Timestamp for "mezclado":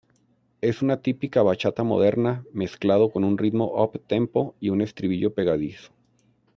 2.53-3.11